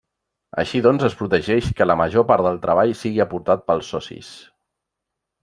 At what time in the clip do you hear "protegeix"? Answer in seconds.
1.19-1.67